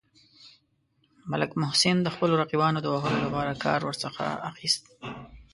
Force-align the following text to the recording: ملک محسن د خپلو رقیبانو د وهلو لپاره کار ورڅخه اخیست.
ملک 1.31 1.51
محسن 1.61 1.97
د 2.03 2.07
خپلو 2.15 2.33
رقیبانو 2.43 2.79
د 2.83 2.87
وهلو 2.93 3.17
لپاره 3.25 3.61
کار 3.63 3.79
ورڅخه 3.83 4.27
اخیست. 4.49 4.83